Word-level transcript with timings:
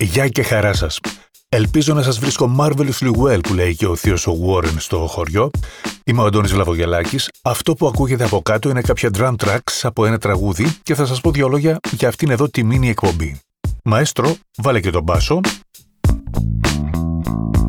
Γεια 0.00 0.28
και 0.28 0.42
χαρά 0.42 0.72
σας. 0.72 1.00
Ελπίζω 1.48 1.94
να 1.94 2.02
σας 2.02 2.18
βρίσκω 2.18 2.56
marvelously 2.58 3.10
well 3.22 3.40
που 3.42 3.54
λέει 3.54 3.74
και 3.74 3.86
ο 3.86 3.96
θείος 3.96 4.26
ο 4.26 4.32
Warren 4.46 4.74
στο 4.78 5.06
χωριό. 5.06 5.50
Είμαι 6.04 6.22
ο 6.22 6.24
Αντώνης 6.24 6.52
Βλαβογελάκης. 6.52 7.30
Αυτό 7.42 7.74
που 7.74 7.86
ακούγεται 7.86 8.24
από 8.24 8.42
κάτω 8.42 8.68
είναι 8.68 8.80
κάποια 8.80 9.10
drum 9.18 9.34
tracks 9.44 9.80
από 9.82 10.06
ένα 10.06 10.18
τραγούδι 10.18 10.76
και 10.82 10.94
θα 10.94 11.06
σας 11.06 11.20
πω 11.20 11.30
δύο 11.30 11.48
λόγια 11.48 11.78
για 11.90 12.08
αυτήν 12.08 12.30
εδώ 12.30 12.48
τη 12.48 12.64
μίνι 12.64 12.88
εκπομπή. 12.88 13.40
Μαέστρο, 13.84 14.36
βάλε 14.56 14.80
και 14.80 14.90
τον 14.90 15.02
μπάσο. 15.02 15.40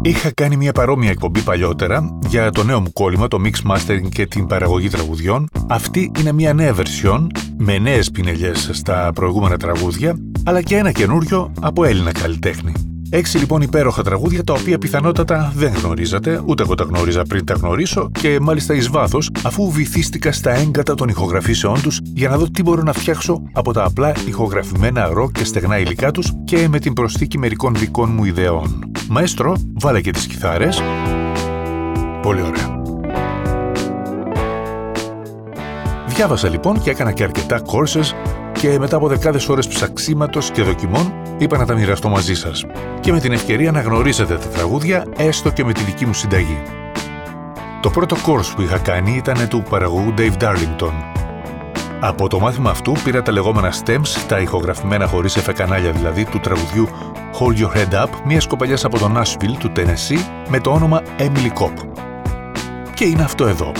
Είχα 0.01 0.31
κάνει 0.33 0.57
μια 0.57 0.71
παρόμοια 0.71 1.09
εκπομπή 1.09 1.41
παλιότερα 1.41 2.17
για 2.27 2.51
το 2.51 2.63
νέο 2.63 2.79
μου 2.79 2.93
κόλλημα, 2.93 3.27
το 3.27 3.37
mix 3.43 3.71
mastering 3.71 4.09
και 4.09 4.25
την 4.25 4.47
παραγωγή 4.47 4.89
τραγουδιών. 4.89 5.47
Αυτή 5.67 6.11
είναι 6.19 6.31
μια 6.31 6.53
νέα 6.53 6.75
version 6.75 7.27
με 7.57 7.77
νέες 7.77 8.11
πινελιές 8.11 8.69
στα 8.73 9.11
προηγούμενα 9.15 9.57
τραγούδια, 9.57 10.15
αλλά 10.43 10.61
και 10.61 10.75
ένα 10.75 10.91
καινούριο 10.91 11.51
από 11.61 11.83
Έλληνα 11.83 12.11
καλλιτέχνη. 12.11 12.71
Έξι 13.11 13.37
λοιπόν 13.37 13.61
υπέροχα 13.61 14.03
τραγούδια 14.03 14.43
τα 14.43 14.53
οποία 14.53 14.77
πιθανότατα 14.77 15.53
δεν 15.55 15.73
γνωρίζατε, 15.73 16.41
ούτε 16.45 16.63
εγώ 16.63 16.75
τα 16.75 16.83
γνώριζα 16.83 17.23
πριν 17.23 17.45
τα 17.45 17.53
γνωρίσω 17.53 18.09
και 18.11 18.39
μάλιστα 18.41 18.73
εις 18.73 18.89
βάθος 18.89 19.29
αφού 19.43 19.71
βυθίστηκα 19.71 20.31
στα 20.31 20.51
έγκατα 20.51 20.95
των 20.95 21.09
ηχογραφήσεών 21.09 21.81
τους 21.81 21.99
για 22.03 22.29
να 22.29 22.37
δω 22.37 22.49
τι 22.51 22.63
μπορώ 22.63 22.81
να 22.81 22.93
φτιάξω 22.93 23.41
από 23.51 23.73
τα 23.73 23.83
απλά 23.83 24.13
ηχογραφημένα 24.27 25.07
ρο 25.07 25.31
και 25.31 25.43
στεγνά 25.43 25.79
υλικά 25.79 26.11
τους 26.11 26.33
και 26.43 26.67
με 26.67 26.79
την 26.79 26.93
προσθήκη 26.93 27.37
μερικών 27.37 27.75
δικών 27.75 28.09
μου 28.13 28.23
ιδεών. 28.23 28.88
Μαέστρο, 29.11 29.55
βάλε 29.73 30.01
και 30.01 30.11
τις 30.11 30.27
κιθάρες. 30.27 30.81
Πολύ 32.21 32.41
ωραία. 32.41 32.81
Διάβασα 36.07 36.49
λοιπόν 36.49 36.81
και 36.81 36.89
έκανα 36.89 37.11
και 37.11 37.23
αρκετά 37.23 37.61
courses 37.61 38.13
και 38.51 38.79
μετά 38.79 38.95
από 38.95 39.07
δεκάδες 39.07 39.49
ώρες 39.49 39.67
ψαξίματος 39.67 40.51
και 40.51 40.63
δοκιμών 40.63 41.13
είπα 41.37 41.57
να 41.57 41.65
τα 41.65 41.73
μοιραστώ 41.73 42.09
μαζί 42.09 42.35
σας 42.35 42.65
και 42.99 43.11
με 43.11 43.19
την 43.19 43.31
ευκαιρία 43.31 43.71
να 43.71 43.81
γνωρίσετε 43.81 44.35
τα 44.35 44.47
τραγούδια 44.47 45.05
έστω 45.17 45.51
και 45.51 45.63
με 45.63 45.73
τη 45.73 45.83
δική 45.83 46.05
μου 46.05 46.13
συνταγή. 46.13 46.61
Το 47.81 47.89
πρώτο 47.89 48.15
course 48.15 48.53
που 48.55 48.61
είχα 48.61 48.77
κάνει 48.77 49.15
ήταν 49.15 49.47
του 49.47 49.63
παραγωγού 49.69 50.13
Dave 50.17 50.43
Darlington. 50.43 50.93
Από 51.99 52.27
το 52.27 52.39
μάθημα 52.39 52.69
αυτού 52.69 52.93
πήρα 53.03 53.21
τα 53.21 53.31
λεγόμενα 53.31 53.73
stems, 53.73 54.23
τα 54.27 54.39
ηχογραφημένα 54.39 55.07
χωρίς 55.07 55.35
εφεκανάλια 55.35 55.91
δηλαδή 55.91 56.25
του 56.25 56.39
τραγουδιού 56.39 56.87
Hold 57.39 57.57
Your 57.57 57.71
Head 57.77 58.03
Up, 58.03 58.09
μιας 58.25 58.47
κοπελιάς 58.47 58.85
από 58.85 58.99
το 58.99 59.11
Nashville 59.15 59.55
του 59.59 59.71
Tennessee 59.75 60.47
με 60.49 60.59
το 60.59 60.71
όνομα 60.71 61.01
Emily 61.17 61.61
Kopp. 61.61 61.73
Και 62.93 63.05
είναι 63.05 63.23
αυτό 63.23 63.45
εδώ. 63.47 63.71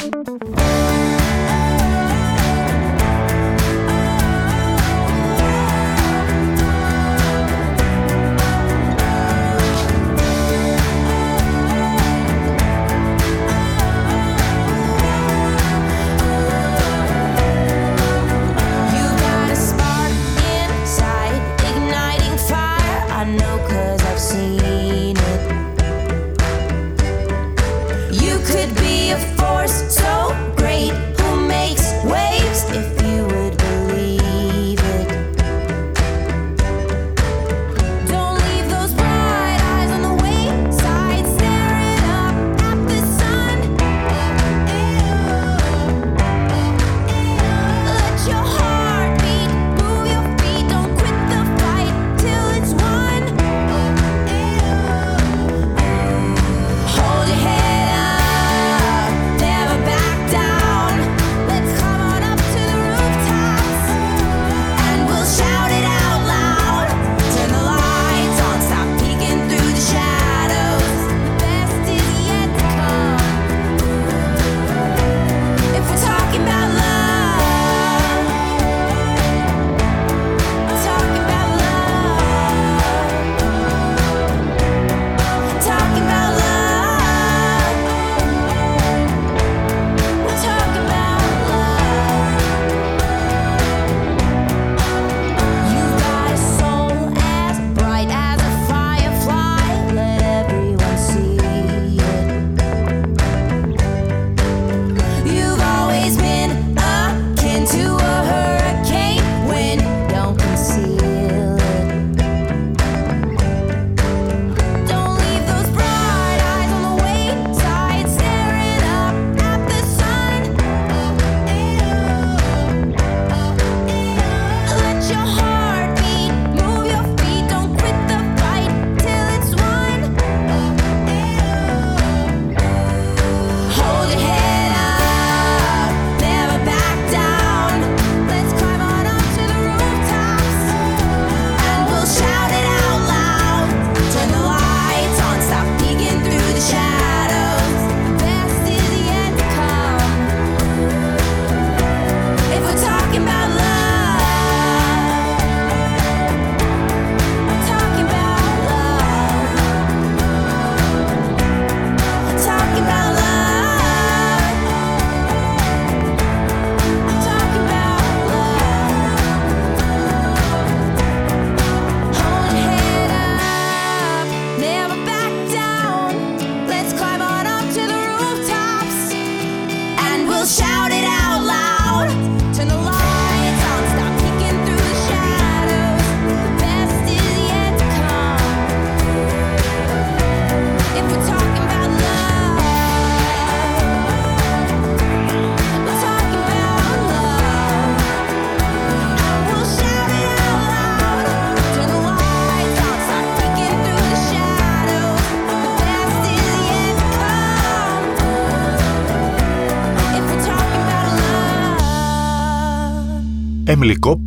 Emily 213.71 213.95
Kopp, 214.07 214.24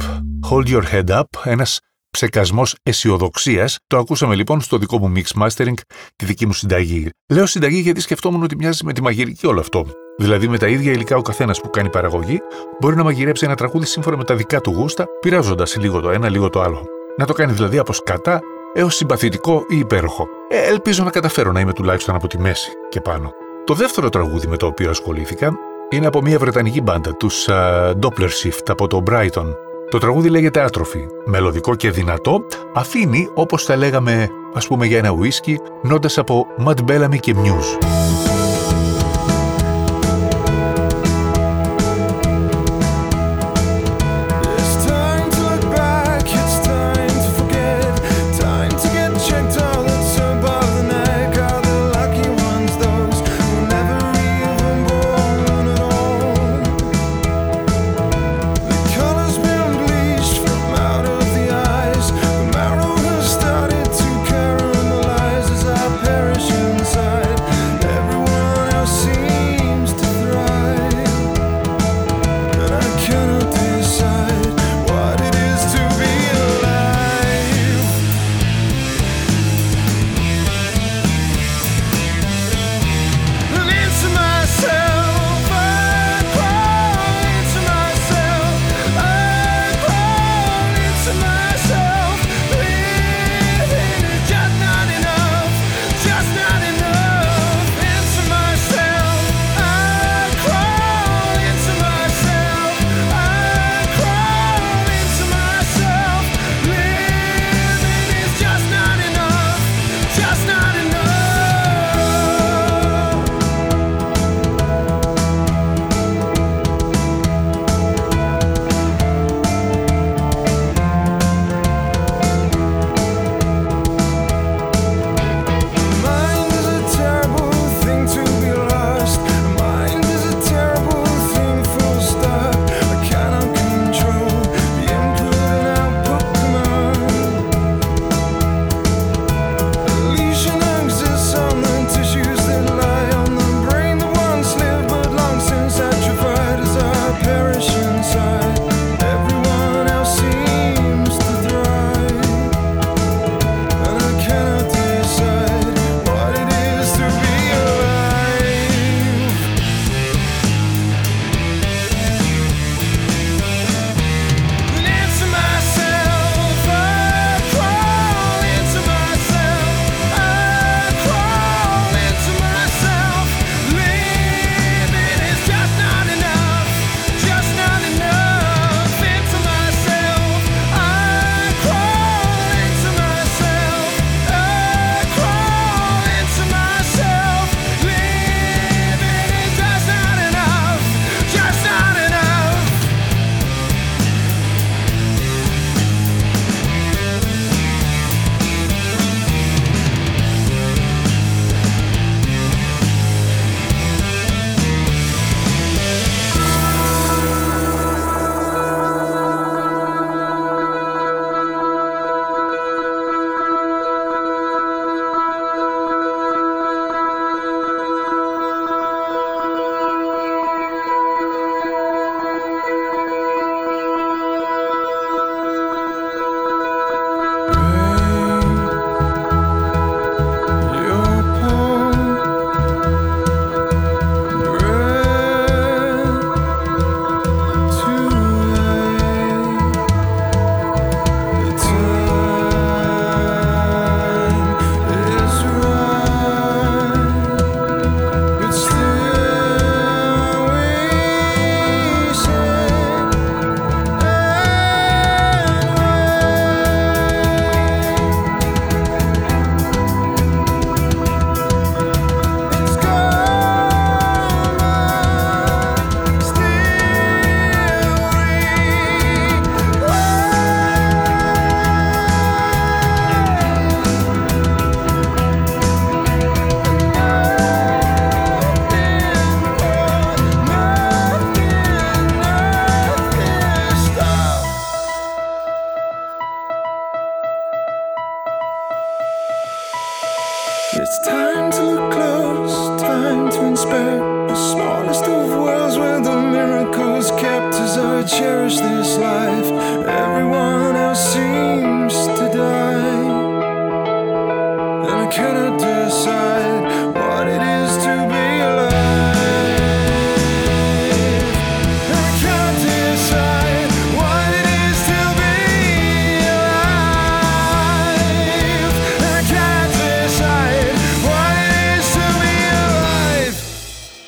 Hold 0.51 0.67
Your 0.67 0.83
Head 0.93 1.19
Up, 1.19 1.23
ένας 1.45 1.79
ψεκασμός 2.11 2.77
αισιοδοξίας. 2.83 3.79
Το 3.87 3.99
ακούσαμε 3.99 4.35
λοιπόν 4.35 4.61
στο 4.61 4.79
δικό 4.79 4.99
μου 4.99 5.13
mix 5.17 5.43
mastering, 5.43 5.75
τη 6.17 6.25
δική 6.25 6.47
μου 6.47 6.53
συνταγή. 6.53 7.09
Λέω 7.33 7.47
συνταγή 7.47 7.81
γιατί 7.81 8.01
σκεφτόμουν 8.01 8.43
ότι 8.43 8.57
μοιάζει 8.57 8.85
με 8.85 8.93
τη 8.93 9.03
μαγειρική 9.03 9.47
όλο 9.47 9.61
αυτό. 9.61 9.87
Δηλαδή 10.19 10.49
με 10.49 10.59
τα 10.59 10.69
ίδια 10.69 10.93
υλικά 10.93 11.17
ο 11.17 11.23
καθένας 11.23 11.61
που 11.61 11.71
κάνει 11.71 11.91
παραγωγή 11.91 12.39
μπορεί 12.81 12.97
να 12.97 13.03
μαγειρέψει 13.03 13.45
ένα 13.45 13.55
τραγούδι 13.55 13.87
σύμφωνα 13.87 14.17
με 14.17 14.25
τα 14.25 14.35
δικά 14.35 14.61
του 14.61 14.71
γούστα, 14.71 15.07
πειράζοντας 15.21 15.77
λίγο 15.77 16.01
το 16.01 16.11
ένα, 16.11 16.29
λίγο 16.29 16.49
το 16.49 16.61
άλλο. 16.61 16.87
Να 17.17 17.27
το 17.27 17.33
κάνει 17.33 17.53
δηλαδή 17.53 17.79
από 17.79 17.93
σκατά 17.93 18.41
έως 18.75 18.97
συμπαθητικό 18.97 19.65
ή 19.69 19.79
υπέροχο. 19.79 20.27
Ε, 20.49 20.69
ελπίζω 20.69 21.05
να 21.05 21.11
καταφέρω 21.11 21.53
να 21.53 21.61
είμαι 21.61 21.73
τουλάχιστον 21.73 22.15
από 22.15 22.27
τη 22.27 22.39
μέση 22.39 22.71
και 22.89 23.01
πάνω. 23.01 23.31
Το 23.65 23.75
δεύτερο 23.75 24.09
τραγούδι 24.09 24.47
με 24.47 24.57
το 24.57 24.67
οποίο 24.67 24.91
ασχολήθηκα 24.91 25.53
είναι 25.93 26.07
από 26.07 26.23
μια 26.23 26.39
βρετανική 26.39 26.81
μπάντα, 26.81 27.15
τους 27.17 27.47
uh, 27.51 27.91
Doppler 27.91 28.29
Shift 28.43 28.67
από 28.69 28.87
το 28.87 29.03
Brighton. 29.11 29.55
Το 29.91 29.99
τραγούδι 29.99 30.29
λέγεται 30.29 30.61
Άτροφη. 30.61 31.07
Μελωδικό 31.25 31.75
και 31.75 31.91
δυνατό, 31.91 32.45
αφήνει, 32.75 33.29
όπως 33.35 33.65
θα 33.65 33.77
λέγαμε, 33.77 34.29
ας 34.55 34.67
πούμε 34.67 34.87
για 34.87 34.99
ένα 34.99 35.11
ουίσκι, 35.11 35.59
νόντας 35.83 36.19
από 36.19 36.47
Mad 36.67 36.91
Bellamy 36.91 37.19
και 37.21 37.35
Muse. 37.37 38.32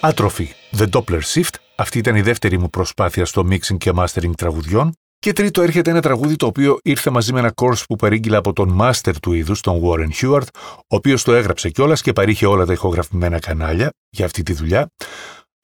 Άτροφη, 0.07 0.49
The 0.77 0.87
Doppler 0.91 1.21
Shift, 1.35 1.55
αυτή 1.77 1.99
ήταν 1.99 2.17
η 2.17 2.21
δεύτερη 2.21 2.59
μου 2.59 2.71
προσπάθεια 2.71 3.25
στο 3.25 3.47
mixing 3.51 3.77
και 3.79 3.93
mastering 3.97 4.31
τραγουδιών. 4.37 4.93
Και 5.19 5.33
τρίτο 5.33 5.63
έρχεται 5.63 5.91
ένα 5.91 6.01
τραγούδι 6.01 6.37
το 6.37 6.47
οποίο 6.47 6.79
ήρθε 6.83 7.11
μαζί 7.11 7.33
με 7.33 7.39
ένα 7.39 7.53
course 7.55 7.83
που 7.89 7.97
παρήγγειλα 7.97 8.39
από 8.39 8.53
τον 8.53 8.79
master 8.81 9.13
του 9.23 9.33
είδους, 9.33 9.61
τον 9.61 9.81
Warren 9.85 10.09
Hewart, 10.21 10.47
ο 10.67 10.97
οποίος 10.97 11.23
το 11.23 11.35
έγραψε 11.35 11.71
κιόλας 11.71 12.03
και 12.03 12.13
παρήχε 12.13 12.47
όλα 12.47 12.67
τα 12.67 12.73
ηχογραφημένα 12.73 13.39
κανάλια 13.39 13.91
για 14.11 14.25
αυτή 14.25 14.43
τη 14.43 14.53
δουλειά. 14.53 14.87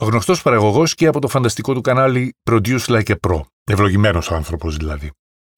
Γνωστός 0.02 0.42
παραγωγός 0.42 0.94
και 0.94 1.06
από 1.06 1.20
το 1.20 1.28
φανταστικό 1.28 1.74
του 1.74 1.80
κανάλι 1.80 2.34
Produce 2.50 2.84
Like 2.86 3.08
a 3.08 3.14
Pro. 3.28 3.40
Ευλογημένος 3.64 4.30
άνθρωπος 4.30 4.76
δηλαδή. 4.76 5.10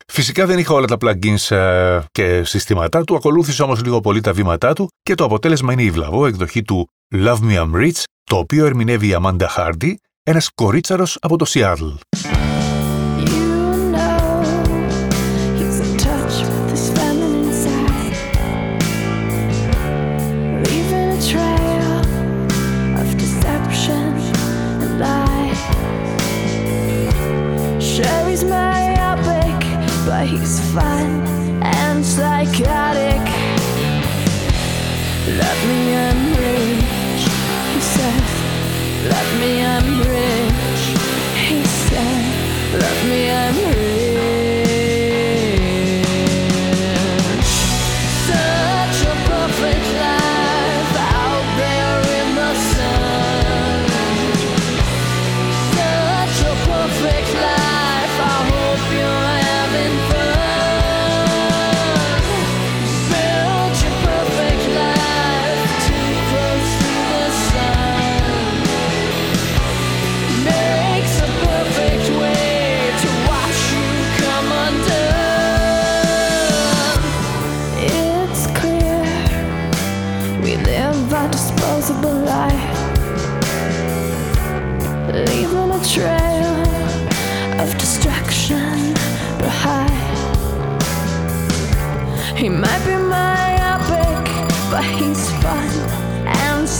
Φυσικά 0.06 0.46
δεν 0.46 0.58
είχα 0.58 0.74
όλα 0.74 0.86
τα 0.86 0.96
plugins 1.00 1.56
ε, 1.56 2.00
και 2.12 2.44
συστήματά 2.44 3.04
του, 3.04 3.14
ακολούθησε 3.16 3.62
όμως 3.62 3.82
λίγο 3.82 4.00
πολύ 4.00 4.20
τα 4.20 4.32
βήματά 4.32 4.72
του 4.72 4.88
και 5.02 5.14
το 5.14 5.24
αποτέλεσμα 5.24 5.72
είναι 5.72 5.82
η 5.82 5.90
βλαβό 5.90 6.26
εκδοχή 6.26 6.62
του 6.62 6.88
Love 7.14 7.38
Me 7.38 7.58
I'm 7.58 7.74
Rich, 7.74 8.02
το 8.24 8.36
οποίο 8.36 8.66
ερμηνεύει 8.66 9.06
η 9.06 9.16
Amanda 9.22 9.46
Hardy, 9.56 9.94
ένας 10.22 10.50
κορίτσαρος 10.54 11.18
από 11.20 11.36
το 11.36 11.46
Seattle. 11.48 12.41
Psychotic. 32.44 33.22
Let 35.40 35.58
me 35.68 35.94
I'm 35.94 36.34
he 37.72 37.80
said. 37.80 38.22
Let 39.08 39.40
me 39.40 39.60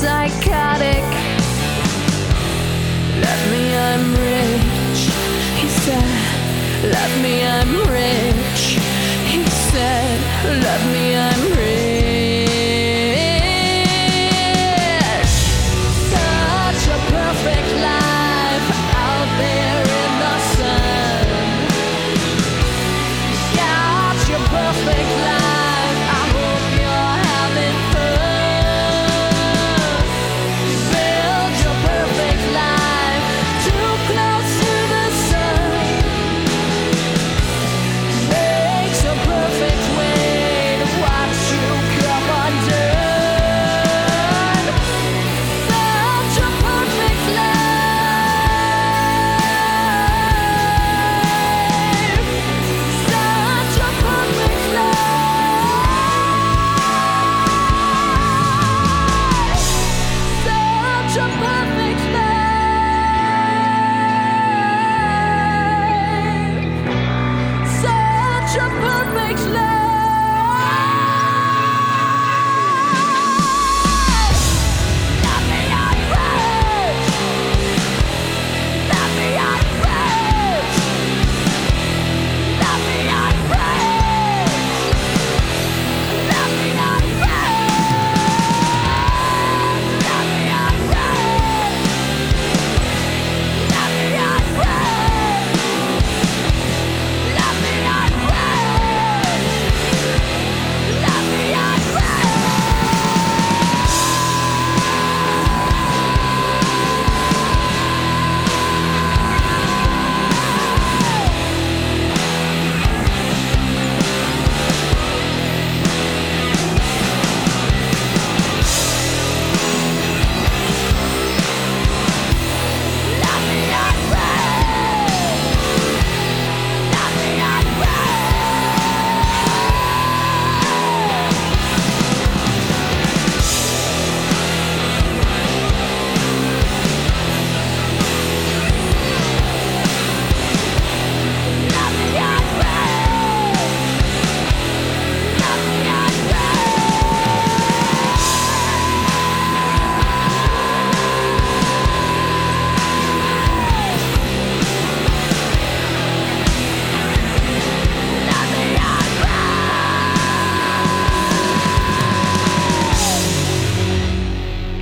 psychotic. 0.02 1.04
Let 3.24 3.40
me, 3.52 3.62
I'm 3.88 4.06
rich, 4.28 5.00
he 5.60 5.68
said. 5.68 6.10
Let 6.96 7.10
me, 7.22 7.34
I'm 7.46 7.72
rich, 7.86 8.62
he 9.30 9.46
said. 9.70 10.18
Let 10.66 10.80
me, 10.92 11.04
I'm 11.14 11.51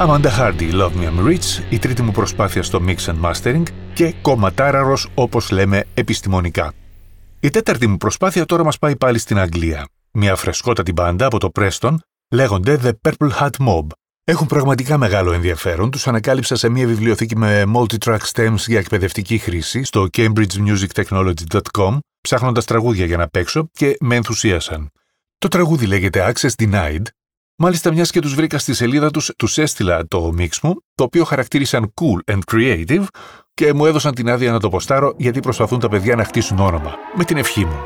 Amanda 0.02 0.30
Hardy, 0.38 0.73
Love 0.73 0.92
Me 0.95 1.09
I'm 1.09 1.28
Rich, 1.28 1.64
η 1.71 1.78
τρίτη 1.78 2.02
μου 2.02 2.11
προσπάθεια 2.11 2.62
στο 2.62 2.80
Mix 2.87 2.97
and 2.97 3.21
Mastering 3.30 3.62
και 3.95 4.14
κομματάραρος 4.23 5.09
όπως 5.14 5.50
λέμε 5.50 5.85
επιστημονικά. 5.95 6.73
Η 7.40 7.50
τέταρτη 7.50 7.87
μου 7.87 7.97
προσπάθεια 7.97 8.45
τώρα 8.45 8.64
μας 8.64 8.78
πάει 8.78 8.97
πάλι 8.97 9.19
στην 9.19 9.38
Αγγλία. 9.38 9.88
Μια 10.11 10.37
φρεσκότατη 10.37 10.92
μπάντα 10.92 11.26
από 11.26 11.38
το 11.38 11.50
Preston 11.54 11.95
λέγονται 12.30 12.78
The 12.83 12.90
Purple 13.09 13.30
Hat 13.40 13.66
Mob. 13.66 13.87
Έχουν 14.25 14.47
πραγματικά 14.47 14.99
μεγάλο 14.99 15.33
ενδιαφέρον. 15.33 15.90
Τους 15.90 16.07
ανακάλυψα 16.07 16.57
σε 16.57 16.69
μια 16.69 16.87
βιβλιοθήκη 16.87 17.37
με 17.37 17.64
multi-track 17.75 18.21
stems 18.33 18.64
για 18.66 18.78
εκπαιδευτική 18.78 19.38
χρήση 19.38 19.85
στο 19.85 20.07
cambridgemusictechnology.com 20.16 21.99
ψάχνοντας 22.21 22.64
τραγούδια 22.64 23.04
για 23.04 23.16
να 23.16 23.28
παίξω 23.28 23.69
και 23.73 23.97
με 24.00 24.14
ενθουσίασαν. 24.16 24.90
Το 25.38 25.49
τραγούδι 25.49 25.87
λέγεται 25.87 26.33
Access 26.33 26.50
Denied. 26.62 27.02
Μάλιστα, 27.62 27.92
μιας 27.92 28.10
και 28.10 28.20
τους 28.20 28.34
βρήκα 28.34 28.58
στη 28.58 28.74
σελίδα 28.74 29.10
τους, 29.10 29.32
τους 29.36 29.58
έστειλα 29.58 30.06
το 30.08 30.32
μίξ 30.32 30.60
μου, 30.60 30.74
το 30.94 31.04
οποίο 31.04 31.24
χαρακτήρισαν 31.24 31.94
cool 31.94 32.32
and 32.34 32.38
creative 32.52 33.04
και 33.54 33.72
μου 33.72 33.86
έδωσαν 33.86 34.14
την 34.14 34.30
άδεια 34.30 34.52
να 34.52 34.60
το 34.60 34.68
ποστάρω 34.68 35.14
γιατί 35.16 35.40
προσπαθούν 35.40 35.78
τα 35.78 35.88
παιδιά 35.88 36.16
να 36.16 36.24
χτίσουν 36.24 36.58
όνομα. 36.58 36.94
Με 37.14 37.24
την 37.24 37.36
ευχή 37.36 37.64
μου. 37.64 37.78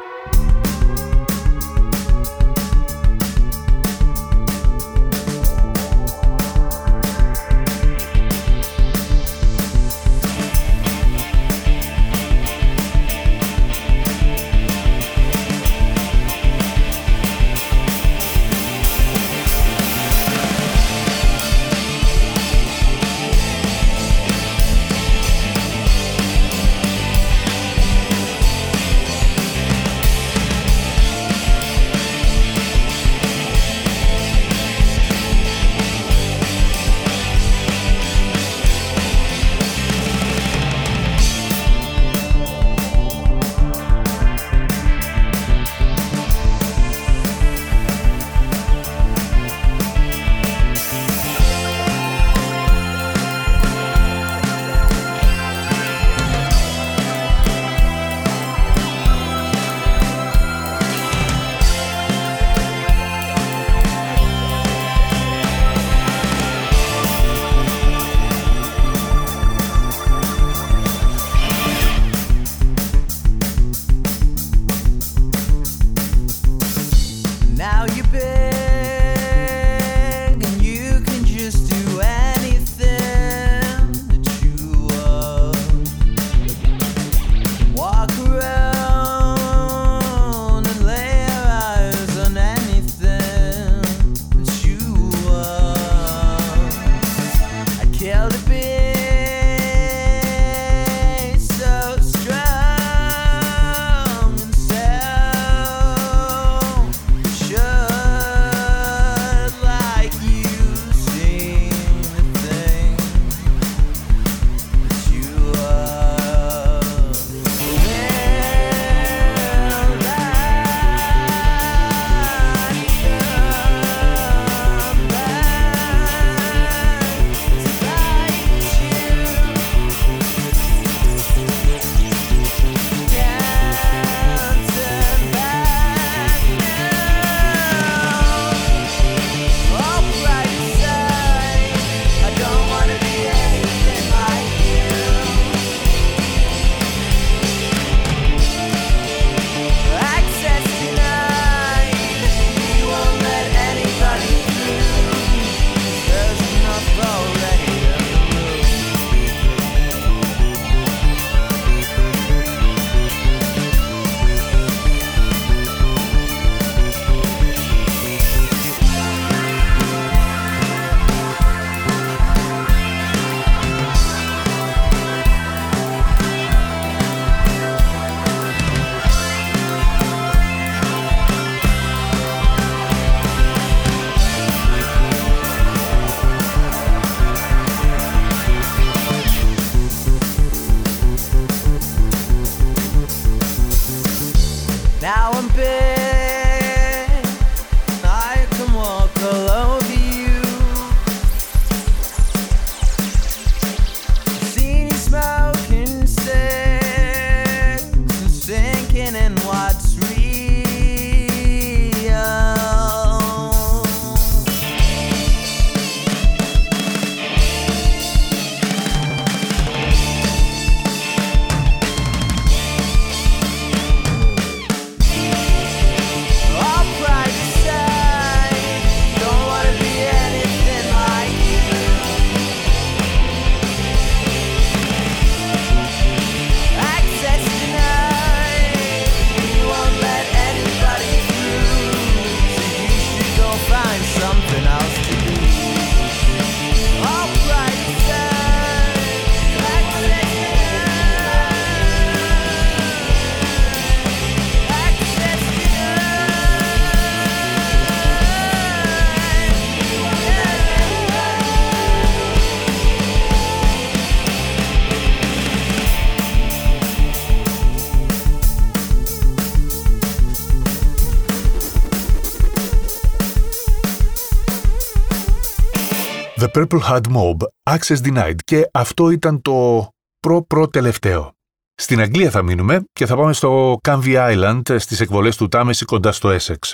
Purple 276.57 276.81
Hat 276.89 277.01
Mob, 277.01 277.37
Access 277.71 277.97
Denied 278.05 278.35
και 278.45 278.69
αυτό 278.73 279.11
ήταν 279.11 279.43
το 279.43 279.89
προ-προ 280.21 280.69
τελευταίο. 280.69 281.33
Στην 281.75 282.01
Αγγλία 282.01 282.31
θα 282.31 282.43
μείνουμε 282.43 282.85
και 282.93 283.07
θα 283.07 283.17
πάμε 283.17 283.33
στο 283.33 283.77
Canvey 283.89 284.17
Island 284.17 284.79
στις 284.79 285.01
εκβολές 285.01 285.37
του 285.37 285.49
Τάμεση 285.49 285.85
κοντά 285.85 286.13
στο 286.13 286.37
Essex. 286.41 286.73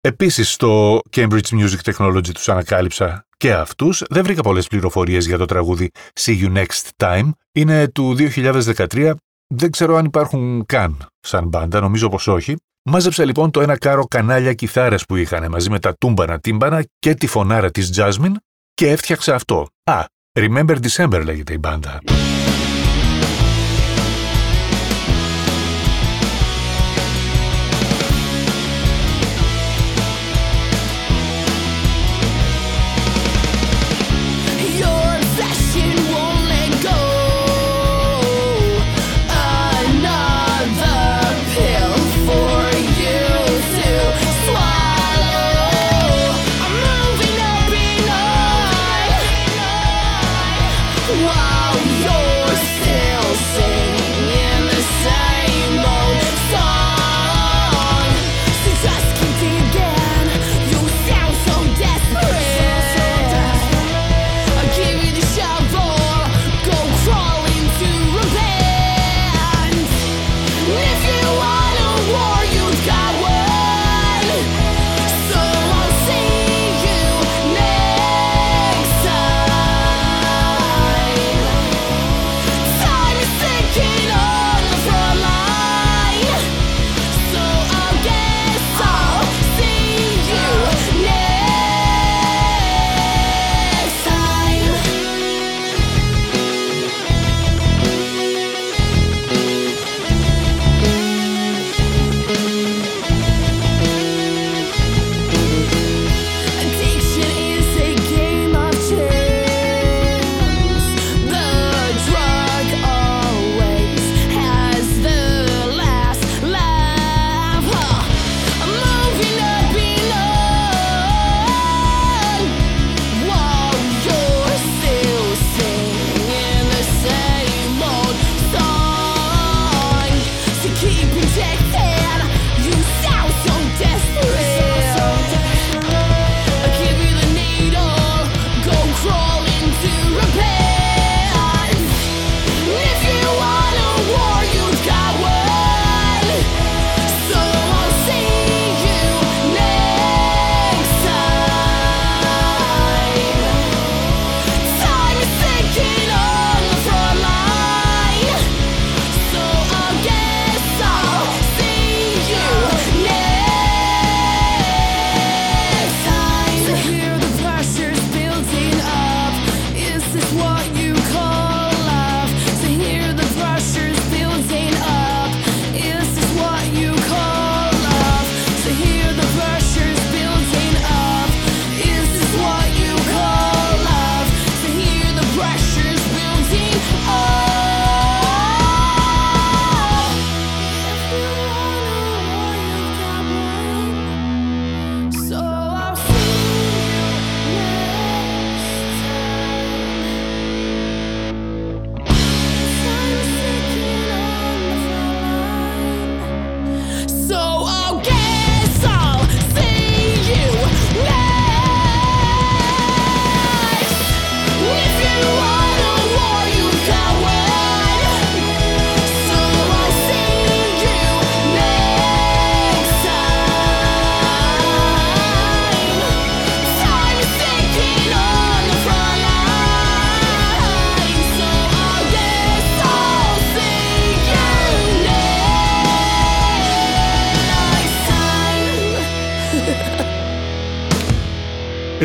Επίσης 0.00 0.52
στο 0.52 1.00
Cambridge 1.10 1.48
Music 1.50 1.92
Technology 1.92 2.28
τους 2.34 2.48
ανακάλυψα 2.48 3.26
και 3.36 3.52
αυτούς. 3.52 4.02
Δεν 4.08 4.22
βρήκα 4.22 4.42
πολλές 4.42 4.66
πληροφορίες 4.66 5.26
για 5.26 5.38
το 5.38 5.44
τραγούδι 5.44 5.90
See 6.20 6.42
You 6.42 6.56
Next 6.56 6.88
Time. 6.96 7.30
Είναι 7.52 7.88
του 7.88 8.14
2013. 8.18 9.14
Δεν 9.54 9.70
ξέρω 9.70 9.96
αν 9.96 10.04
υπάρχουν 10.04 10.64
καν 10.66 11.06
σαν 11.20 11.48
μπάντα, 11.48 11.80
νομίζω 11.80 12.08
πως 12.08 12.26
όχι. 12.26 12.56
Μάζεψα 12.82 13.24
λοιπόν 13.24 13.50
το 13.50 13.60
ένα 13.60 13.78
κάρο 13.78 14.04
κανάλια 14.04 14.54
κιθάρες 14.54 15.04
που 15.04 15.16
είχαν 15.16 15.50
μαζί 15.50 15.70
με 15.70 15.78
τα 15.78 15.94
τούμπανα 15.94 16.38
τύμπανα 16.38 16.84
και 16.98 17.14
τη 17.14 17.26
φωνάρα 17.26 17.70
της 17.70 17.90
Jasmine 17.96 18.34
και 18.74 18.90
έφτιαξα 18.90 19.34
αυτό. 19.34 19.66
Α, 19.84 20.04
Remember 20.38 20.76
December 20.82 21.22
λέγεται 21.24 21.52
η 21.52 21.58
μπάντα. 21.60 22.00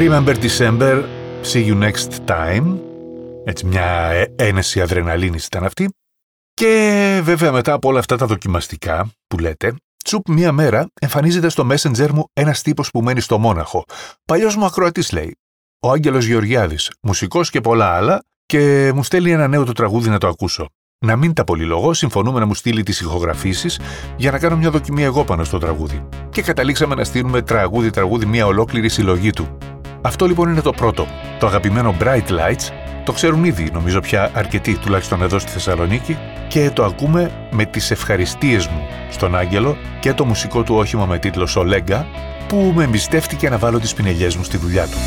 Remember 0.07 0.35
December, 0.47 1.03
see 1.41 1.63
you 1.67 1.75
next 1.81 2.11
time. 2.25 2.77
Έτσι 3.45 3.65
μια 3.65 4.11
ένεση 4.35 4.81
αδρεναλίνης 4.81 5.45
ήταν 5.45 5.63
αυτή. 5.63 5.93
Και 6.53 7.19
βέβαια 7.23 7.51
μετά 7.51 7.73
από 7.73 7.89
όλα 7.89 7.99
αυτά 7.99 8.17
τα 8.17 8.25
δοκιμαστικά 8.25 9.09
που 9.27 9.37
λέτε, 9.37 9.75
τσουπ 10.03 10.29
μία 10.29 10.51
μέρα 10.51 10.87
εμφανίζεται 11.01 11.49
στο 11.49 11.67
messenger 11.71 12.09
μου 12.09 12.25
ένας 12.33 12.61
τύπος 12.61 12.91
που 12.91 13.01
μένει 13.01 13.19
στο 13.19 13.37
Μόναχο. 13.37 13.83
Παλιός 14.25 14.55
μου 14.55 14.65
ακροατής 14.65 15.11
λέει. 15.11 15.37
Ο 15.79 15.91
Άγγελος 15.91 16.25
Γεωργιάδης, 16.25 16.91
μουσικός 17.01 17.49
και 17.49 17.61
πολλά 17.61 17.95
άλλα 17.95 18.23
και 18.45 18.91
μου 18.95 19.03
στέλνει 19.03 19.31
ένα 19.31 19.47
νέο 19.47 19.63
το 19.63 19.71
τραγούδι 19.71 20.09
να 20.09 20.17
το 20.17 20.27
ακούσω. 20.27 20.69
Να 21.05 21.15
μην 21.15 21.33
τα 21.33 21.43
πολυλογώ, 21.43 21.93
συμφωνούμε 21.93 22.39
να 22.39 22.45
μου 22.45 22.53
στείλει 22.53 22.83
τις 22.83 23.01
ηχογραφήσεις 23.01 23.79
για 24.17 24.31
να 24.31 24.39
κάνω 24.39 24.57
μια 24.57 24.71
δοκιμή 24.71 25.03
εγώ 25.03 25.23
πάνω 25.23 25.43
στο 25.43 25.57
τραγούδι. 25.57 26.07
Και 26.29 26.41
καταλήξαμε 26.41 26.95
να 26.95 27.03
στείλουμε 27.03 27.41
τραγούδι-τραγούδι 27.41 28.25
μια 28.25 28.45
ολόκληρη 28.45 28.89
συλλογή 28.89 29.29
του. 29.29 29.57
Αυτό 30.07 30.25
λοιπόν 30.25 30.49
είναι 30.49 30.61
το 30.61 30.71
πρώτο. 30.71 31.07
Το 31.39 31.47
αγαπημένο 31.47 31.95
Bright 31.99 32.27
Lights 32.29 32.71
το 33.03 33.11
ξέρουν 33.11 33.43
ήδη 33.43 33.69
νομίζω 33.73 33.99
πια 33.99 34.31
αρκετοί 34.33 34.77
τουλάχιστον 34.77 35.21
εδώ 35.21 35.39
στη 35.39 35.51
Θεσσαλονίκη 35.51 36.17
και 36.47 36.71
το 36.71 36.83
ακούμε 36.83 37.31
με 37.51 37.65
τις 37.65 37.91
ευχαριστίες 37.91 38.67
μου 38.67 38.87
στον 39.09 39.35
Άγγελο 39.35 39.77
και 39.99 40.13
το 40.13 40.25
μουσικό 40.25 40.63
του 40.63 40.75
όχημα 40.75 41.05
με 41.05 41.19
τίτλο 41.19 41.45
Σολέγκα 41.45 42.07
που 42.47 42.71
με 42.75 42.83
εμπιστεύτηκε 42.83 43.49
να 43.49 43.57
βάλω 43.57 43.79
τις 43.79 43.93
πινελιές 43.93 44.35
μου 44.35 44.43
στη 44.43 44.57
δουλειά 44.57 44.85
του. 44.85 44.97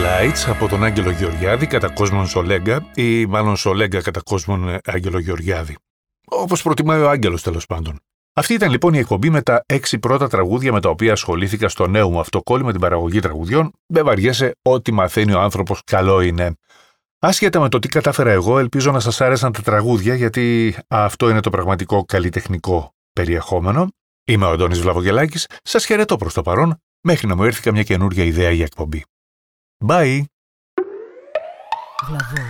Lights 0.00 0.44
από 0.46 0.68
τον 0.68 0.84
Άγγελο 0.84 1.10
Γεωργιάδη 1.10 1.66
κατά 1.66 1.88
κόσμον 1.88 2.26
Σολέγκα 2.26 2.86
ή 2.94 3.26
μάλλον 3.26 3.56
Σολέγκα 3.56 4.02
κατά 4.02 4.20
κόσμον 4.24 4.68
ε, 4.68 4.78
Άγγελο 4.84 5.18
Γεωργιάδη. 5.18 5.76
Όπως 6.24 6.62
προτιμάει 6.62 7.00
ο 7.00 7.10
Άγγελος 7.10 7.42
τέλος 7.42 7.66
πάντων. 7.66 8.00
Αυτή 8.32 8.54
ήταν 8.54 8.70
λοιπόν 8.70 8.94
η 8.94 8.98
εκπομπή 8.98 9.30
με 9.30 9.42
τα 9.42 9.62
έξι 9.66 9.98
πρώτα 9.98 10.28
τραγούδια 10.28 10.72
με 10.72 10.80
τα 10.80 10.88
οποία 10.88 11.12
ασχολήθηκα 11.12 11.68
στο 11.68 11.86
νέο 11.86 12.10
μου 12.10 12.20
αυτοκόλλη 12.20 12.64
με 12.64 12.72
την 12.72 12.80
παραγωγή 12.80 13.20
τραγουδιών. 13.20 13.72
Δεν 13.86 14.04
βαριέσαι, 14.04 14.52
ό,τι 14.62 14.92
μαθαίνει 14.92 15.32
ο 15.32 15.40
άνθρωπος 15.40 15.82
καλό 15.84 16.20
είναι. 16.20 16.54
Άσχετα 17.18 17.60
με 17.60 17.68
το 17.68 17.78
τι 17.78 17.88
κατάφερα 17.88 18.30
εγώ, 18.30 18.58
ελπίζω 18.58 18.92
να 18.92 19.00
σας 19.00 19.20
άρεσαν 19.20 19.52
τα 19.52 19.62
τραγούδια, 19.62 20.14
γιατί 20.14 20.76
αυτό 20.88 21.28
είναι 21.30 21.40
το 21.40 21.50
πραγματικό 21.50 22.04
καλλιτεχνικό 22.04 22.94
περιεχόμενο. 23.12 23.88
Είμαι 24.24 24.44
ο 24.44 24.50
Αντώνης 24.50 24.80
Βλαβογελάκης, 24.80 25.46
σας 25.62 25.84
χαιρετώ 25.84 26.16
προς 26.16 26.34
το 26.34 26.42
παρόν, 26.42 26.82
μέχρι 27.00 27.26
να 27.26 27.36
μου 27.36 27.44
έρθει 27.44 27.60
καμιά 27.62 27.82
καινούργια 27.82 28.24
ιδέα 28.24 28.50
για 28.50 28.64
εκπομπή. 28.64 29.04
Bye! 29.84 30.24
Βλαβό, 32.06 32.46